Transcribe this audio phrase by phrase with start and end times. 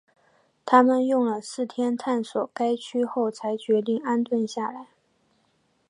[0.65, 4.87] 他们用了四天探索该区后才决定安顿下来。